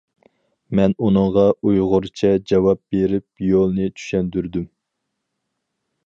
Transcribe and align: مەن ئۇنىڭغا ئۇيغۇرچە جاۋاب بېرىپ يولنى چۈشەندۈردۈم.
مەن 0.77 0.93
ئۇنىڭغا 1.07 1.43
ئۇيغۇرچە 1.71 2.31
جاۋاب 2.51 2.81
بېرىپ 2.95 3.43
يولنى 3.49 3.91
چۈشەندۈردۈم. 3.99 4.65